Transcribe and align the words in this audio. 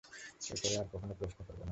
এর 0.43 0.57
পরে, 0.61 0.75
আর 0.77 0.87
কখনো 0.93 1.13
প্রশ্ন 1.19 1.39
করব 1.47 1.59
না। 1.59 1.69